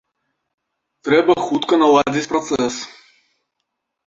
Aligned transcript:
Трэба 1.07 1.33
хутка 1.49 1.73
наладзіць 1.83 2.25
працэс. 2.33 2.73